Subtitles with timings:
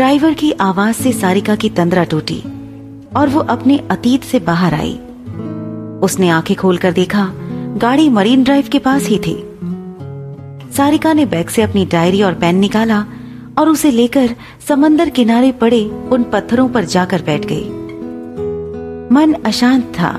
[0.00, 2.42] Driver की आवाज़ से सारिका की तंद्रा टूटी
[3.16, 5.00] और वो अपने अतीत से बाहर आई।
[6.02, 7.32] उसने आँखें खोलकर देखा,
[7.76, 9.58] गाड़ी मरीन ड्राइव के पास ही थी।
[10.76, 13.04] सारिका ने बैग से अपनी डायरी और पेन निकाला
[13.58, 14.36] और उसे लेकर
[14.68, 17.64] समंदर किनारे पड़े उन पत्थरों पर जाकर बैठ गई।
[19.14, 20.12] मन अशांत था।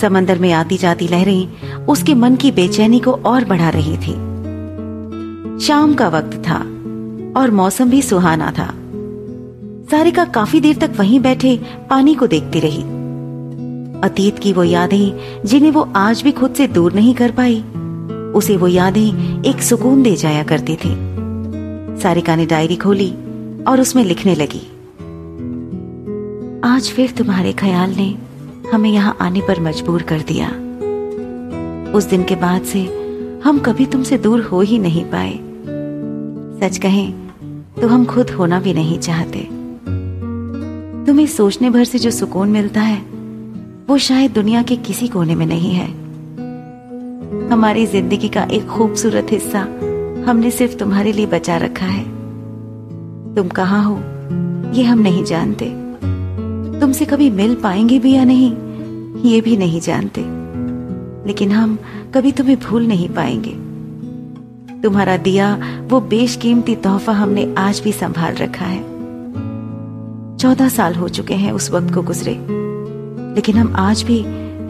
[0.00, 1.48] समंदर में आती जाती लहरें
[1.86, 4.14] उसके मन की बेचैनी को और बढ़ा रही थी।
[5.66, 6.58] शाम का वक्त था
[7.40, 8.74] और मौसम भी सुहाना था।
[9.90, 12.82] सारिका काफ़ी देर तक वहीं बैठे पानी को देखती रही।
[14.00, 17.62] अतीत की वो यादें, जिन्हें वो आज भी खुद से दूर नहीं कर पाई,
[18.34, 20.94] उसे वो यादें एक सुकून दे जाया करती थी।
[22.02, 23.10] सारिका ने डायरी खोली
[23.64, 24.62] और उसमें लिखने लगी।
[26.64, 28.14] आज फिर तुम्हारे ख्याल ने
[28.72, 30.48] हमें यहाँ आने पर मजबूर कर दिया।
[31.92, 32.80] उस दिन के बाद से
[33.44, 35.34] हम कभी तुमसे दूर हो ही नहीं पाए।
[36.60, 37.12] सच कहें
[37.80, 39.63] तो हम खुद होना भी नहीं चाहते।
[41.14, 43.02] तुम्हें सोचने भर से जो सुकून मिलता है,
[43.88, 45.86] वो शायद दुनिया के किसी कोने में नहीं है।
[47.48, 49.60] हमारी ज़िंदगी का एक खूबसूरत हिस्सा
[50.30, 52.04] हमने सिर्फ़ तुम्हारे लिए बचा रखा है।
[53.34, 53.96] तुम कहा हो,
[54.72, 55.64] ये हम नहीं जानते।
[56.80, 58.56] तुमसे कभी मिल पाएँगे भी या नहीं,
[59.30, 60.20] ये भी नहीं जानते।
[61.28, 61.78] लेकिन हम
[62.14, 63.52] कभी तुम्हें भूल नहीं पाएँगे।
[64.82, 68.93] तुम्हारा दिया, वो बेशकीमती तोहफा हमने आज भी संभाल रखा है।
[70.44, 72.32] चौदह साल हो चुके हैं उस वक्त को गुजरे।
[73.34, 74.18] लेकिन हम आज भी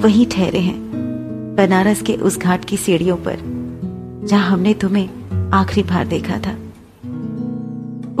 [0.00, 3.38] वहीं ठहरे हैं, बनारस के उस घाट की सीढ़ियों पर,
[4.26, 6.52] जहाँ हमने तुम्हें आखिरी बार देखा था।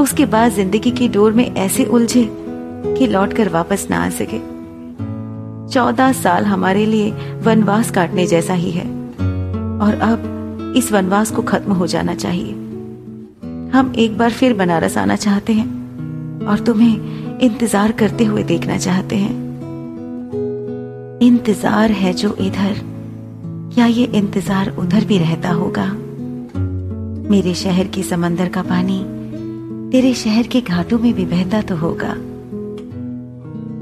[0.02, 4.38] उसके बाद ज़िंदगी की डोर में ऐसे उलझे कि लौटकर वापस ना आ सके।
[5.68, 7.10] चौदह साल हमारे लिए
[7.42, 8.86] वनवास काटने जैसा ही है,
[9.78, 12.52] और अब इस वनवास को खत्म हो जाना चाहिए।
[13.72, 19.16] हम एक बार फिर बनारस आना चाहते हैं, और तुम्हें इंतज़ार करते हुए देखना चाहते
[19.16, 19.34] हैं।
[21.22, 22.74] इंतज़ार है जो इधर।
[23.74, 25.86] क्या ये इंतज़ार उधर भी रहता होगा?
[27.30, 28.98] मेरे शहर के समंदर का पानी
[29.92, 32.14] तेरे शहर के घाटों में भी बहता तो होगा।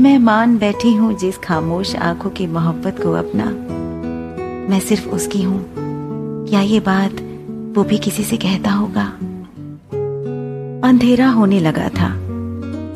[0.03, 3.45] मैं मान बैठी हूँ जिस खामोश आँखों की मोहब्बत को अपना।
[4.71, 5.65] मैं सिर्फ़ उसकी हूँ।
[6.49, 7.21] क्या ये बात
[7.77, 9.05] वो भी किसी से कहता होगा?
[10.89, 12.30] अंधेरा होने लगा था।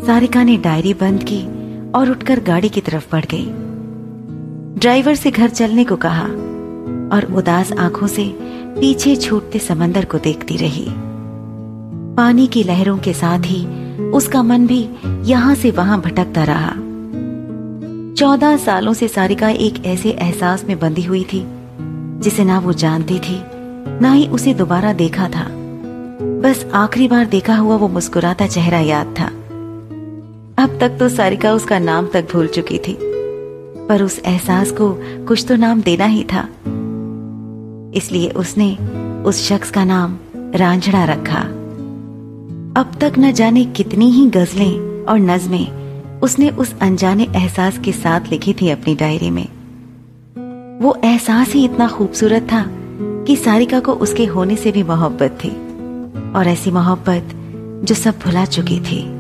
[0.07, 1.43] सारिका ने डायरी बंद की
[1.91, 3.45] और उठकर गाड़ी की तरफ़ बढ़ गई।
[4.81, 6.25] ड्राइवर से घर चलने को कहा
[7.17, 8.25] और उदास आँखों से
[8.81, 10.87] पीछे छूटते समंदर को देखती रही।
[12.17, 13.67] पानी की लहरों के साथ ही
[14.11, 14.89] उसका मन भी
[15.25, 16.73] यहाँ से वहाँ भटकता रहा।
[18.15, 21.47] चौदह सालों से सारिका एक ऐसे एहसास में बंधी हुई थी,
[22.21, 23.43] जिसे ना वो जानती थी,
[24.01, 25.47] ना ही उसे दोबारा देखा था।
[26.41, 29.31] बस आखिरी बार देखा हुआ वो मुस्कुराता चेहरा याद था।
[30.59, 32.99] अब तक तो सारिका उसका नाम तक भूल चुकी थी।
[33.89, 36.49] पर उस एहसास को कुछ तो नाम देना ही था।
[37.95, 38.77] इसलिए उसने
[39.25, 41.41] उस शख्स का नाम रांझड़ा रखा।
[42.81, 48.21] अब तक न जाने कितनी ही गजलें और नज्में उसने उस अनजाने एहसास के साथ
[48.31, 49.49] लिखी थी अपनी डायरी में।
[50.81, 52.67] वो एहसास ही इतना खूबसूरत था
[53.25, 55.51] कि सारिका को उसके होने से भी मोहब्बत थी।
[56.33, 57.29] और ऐसी मोहब्बत
[57.87, 59.14] जो सब भुला चुकी थी।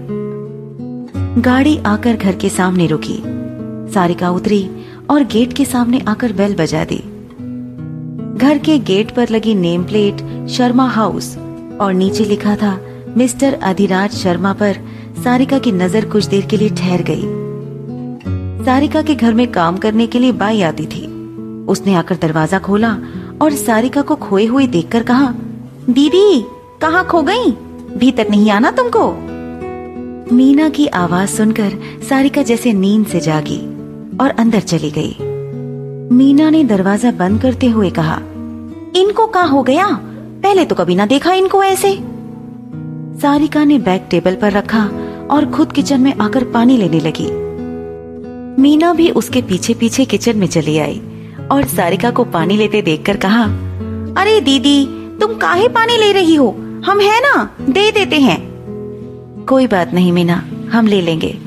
[1.38, 3.16] गाड़ी आकर घर के सामने रुकी।
[3.92, 4.68] सारिका उतरी
[5.10, 6.98] और गेट के सामने आकर बेल बजा दी।
[8.38, 11.36] घर के गेट पर लगी नेम प्लेट शर्मा हाउस
[11.80, 12.78] और नीचे लिखा था,
[13.16, 14.78] मिस्टर अधिराज शर्मा पर
[15.24, 20.06] सारिका की नज़र कुछ देर के लिए ठहर गई। सारिका के घर में काम करने
[20.06, 21.06] के लिए बाई आती थी।
[21.66, 22.96] उसने आकर दरवाज़ा खोला
[23.42, 25.34] और सारिका को खोए हुए देखकर कहा,
[25.90, 26.42] दीदी,
[26.80, 27.50] कहाँ खो गई?
[27.98, 29.33] भीतर नहीं आना तुमको?
[30.32, 31.72] मीना की आवाज़ सुनकर
[32.08, 33.58] सारिका जैसे नींद से जागी
[34.20, 35.16] और अंदर चली गई।
[36.16, 38.16] मीना ने दरवाज़ा बंद करते हुए कहा,
[38.96, 39.86] इनको कहा हो गया?
[40.42, 41.92] पहले तो कभी ना देखा इनको ऐसे.
[43.20, 44.84] सारिका ने बैग टेबल पर रखा
[45.30, 47.28] और खुद किचन में आकर पानी लेने लगी।
[48.62, 51.00] मीना भी उसके पीछे पीछे किचन में चली आई
[51.52, 53.44] और सारिका को पानी लेते देखकर कहा,
[54.22, 54.86] अरे दीदी,
[55.20, 56.50] तुम काहे पानी ले रही हो?
[56.84, 58.53] हम है ना, दे देते हैं।
[59.48, 61.38] कोई बात नहीं, मीना। हम ले लेंगे।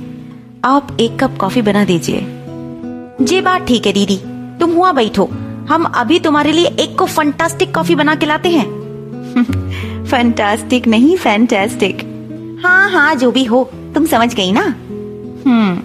[0.66, 2.22] आप एक कप कॉफ़ी बना दीजिए।
[3.26, 4.18] जी बात ठीक है, दीदी।
[4.60, 5.30] तुम हुआ बैठो।
[5.70, 8.78] हम अभी तुम्हारे लिए एक को फंटास्टिक कॉफ़ी बना के लाते हैं।
[10.06, 11.98] फंटास्टिक नहीं फैंटास्टिक
[12.66, 14.76] हाँ हाँ जो भी हो। तुम समझ गई ना?
[15.46, 15.80] हम्म।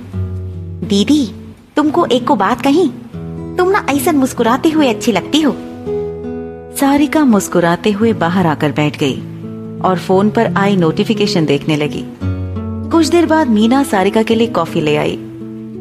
[0.89, 1.35] दीदी,
[1.77, 2.89] तुमको एक को बात कही।
[3.59, 5.57] तुम ना ऐसा मुस्कुराते हुए अच्छी लगती हो।
[6.77, 9.23] सारिका मुस्कुराते हुए बाहर आकर बैठ गई।
[9.85, 12.05] और फ़ोन पर आई नोटिफिकेशन देखने लगी।
[12.91, 15.17] कुछ देर बाद मीना सारिका के लिए कॉफ़ी ले आई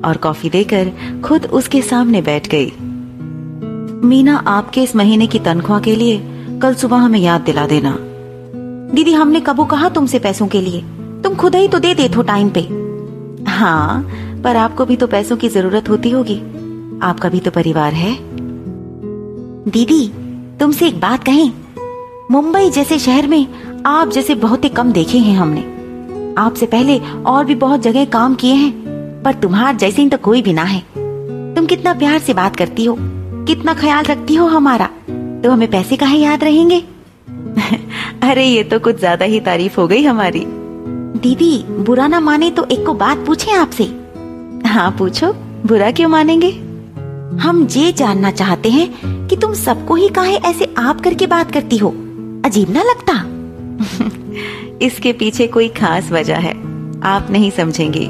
[0.05, 0.91] और कॉफ़ी देकर
[1.23, 2.71] खुद उसके सामने बैठ गई।
[4.07, 6.21] मीना आपके इस महीने की तनख्वाह के लिए
[6.61, 7.97] कल सुबह हमें याद दिला देना।
[8.93, 10.81] दीदी, हमने कबू कहा तुमसे पैसों के लिए?
[11.23, 12.59] तुम खुद ही तो दे देते हो टाइम पे।
[13.51, 14.09] हाँ
[14.43, 16.41] पर आपको भी तो पैसों की ज़रूरत होती होगी।
[17.01, 18.17] आपका भी तो परिवार है।
[19.69, 20.11] दीदी,
[20.59, 21.51] तुमसे एक बात कहें।
[22.31, 23.47] मुंबई जैसे शहर में
[23.85, 25.61] आप जैसे बहुत ही कम देखे हैं हमने।
[26.37, 28.71] आपसे पहले और भी बहुत जगह काम किए हैं,
[29.23, 30.79] पर तुम्हार जैसे तो कोई भी ना है।
[31.55, 32.95] तुम कितना प्यार से बात करती हो,
[33.47, 36.79] कितना ख्याल रखती हो हमारा तो हमें पैसे कहा याद रहेंगे?
[38.23, 40.45] अरे, ये तो कुछ ज़्यादा ही तारीफ़ हो गई हमारी।
[41.19, 43.83] दीदी, बुरा ना माने तो एक को बात पूछे आपसे।
[44.67, 45.33] हाँ पूछो,
[45.65, 46.51] बुरा क्यों मानेंगे?
[47.37, 51.77] हम ये जानना चाहते हैं कि तुम सबको ही काहे ऐसे आप करके बात करती
[51.77, 51.89] हो।
[52.45, 53.30] अजीब ना लगता?
[54.81, 56.53] इसके पीछे कोई खास वजह है।
[57.01, 58.05] आप नहीं समझेंगे।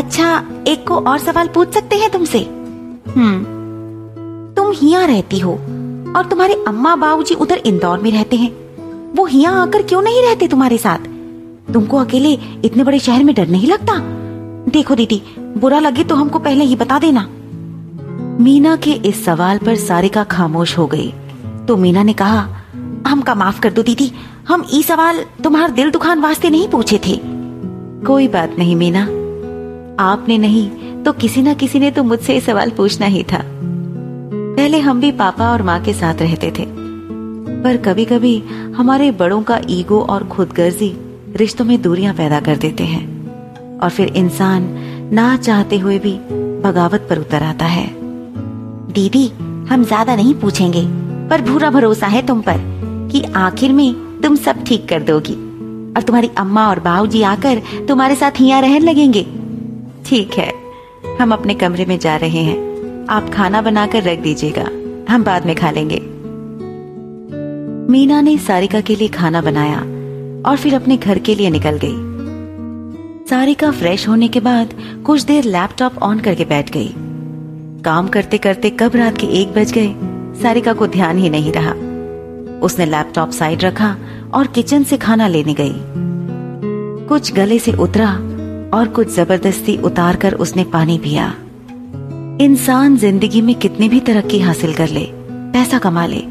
[0.00, 2.38] अच्छा एक को और सवाल पूछ सकते हैं तुमसे?
[3.16, 3.58] हम्म।
[4.54, 5.52] तुम हिया रहती हो
[6.16, 8.52] और तुम्हारे अम्मा बाबूजी उधर इंदौर में रहते हैं।
[9.14, 10.98] वो हिया आकर क्यों नहीं रहते तुम्हारे साथ?
[11.72, 13.94] तुमको अकेले इतने बड़े शहर में डर नहीं लगता?
[14.70, 17.28] देखो दीदी, बुरा लगे तो हमको पहले ही बता देना।
[18.40, 21.14] मीना के इस सवाल पर सारिका खामोश हो गई।
[21.68, 22.48] तो मीना ने कहा,
[23.06, 24.12] हमका माफ़ कर दो दीदी
[24.48, 27.18] हम ई सवाल तुम्हारे दिल दुखान वास्ते नहीं पूछे थे।
[28.06, 29.02] कोई बात नहीं, मीना।
[30.02, 34.78] आपने नहीं तो किसी ना किसी ने तो मुझसे ये सवाल पूछना ही था। पहले
[34.78, 36.66] हम भी पापा और माँ के साथ रहते थे।
[37.62, 38.38] पर कभी कभी
[38.76, 40.92] हमारे बड़ों का ईगो और खुदगर्जी
[41.36, 44.68] रिश्तों में दूरियाँ पैदा कर देते हैं। और फिर इंसान
[45.12, 46.18] ना चाहते हुए भी
[46.62, 47.86] बगावत पर उतर आता है।
[48.92, 49.28] दीदी,
[49.70, 50.86] हम ज़्यादा नहीं पूछेंगे,
[51.30, 52.60] पर पूरा भरोसा है तुम पर
[53.12, 55.34] कि आखिर में तुम सब ठीक कर दोगी।
[55.96, 59.26] और तुम्हारी अम्मा और बाबू जी आकर तुम्हारे साथ हिया रहने लगेंगे।
[60.06, 60.52] ठीक है,
[61.20, 64.68] हम अपने कमरे में जा रहे हैं। आप खाना बनाकर रख दीजिएगा,
[65.12, 66.00] हम बाद में खा लेंगे।
[67.92, 69.78] मीना ने सारिका के लिए खाना बनाया
[70.50, 74.74] और फिर अपने घर के लिए निकल गई। सारिका फ्रेश होने के बाद
[75.06, 76.94] कुछ देर लैपटॉप ऑन करके बैठ गई।
[77.84, 79.94] काम करते करते कब रात के एक बज गए,
[80.42, 81.74] सारिका को ध्यान ही नहीं रहा।
[82.62, 83.96] उसने लैपटॉप साइड रखा
[84.34, 85.74] और किचन से खाना लेने गई।
[87.08, 88.10] कुछ गले से उतरा
[88.72, 91.28] और कुछ ज़बरदस्ती उतार कर उसने पानी पिया।
[92.40, 95.04] इंसान ज़िंदगी में कितनी भी तरक्की हासिल कर ले,
[95.52, 96.22] पैसा कमा ले,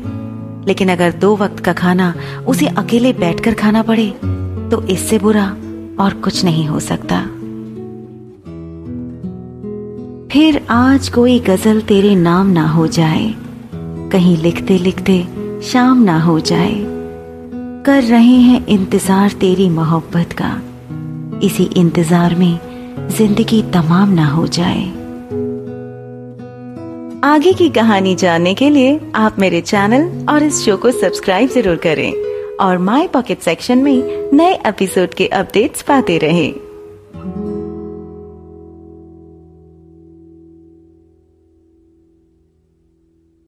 [0.67, 2.13] लेकिन अगर दो वक्त का खाना
[2.47, 4.09] उसे अकेले बैठकर खाना पड़े
[4.71, 5.47] तो इससे बुरा
[5.99, 7.21] और कुछ नहीं हो सकता।
[10.31, 13.33] फिर आज कोई गज़ल तेरे नाम ना हो जाए।
[14.11, 15.19] कहीं लिखते लिखते
[15.63, 16.73] शाम ना हो जाए।
[17.85, 20.49] कर रहे हैं इंतज़ार तेरी मोहब्बत का।
[21.43, 22.59] इसी इंतज़ार में
[23.09, 24.83] ज़िंदगी तमाम ना हो जाए।
[27.23, 31.75] आगे की कहानी जानने के लिए आप मेरे चैनल और इस शो को सब्सक्राइब ज़रूर
[31.75, 32.11] करें
[32.59, 36.66] और माई पॉकेट सेक्शन में नए एपिसोड के अपडेट्स पाते रहें।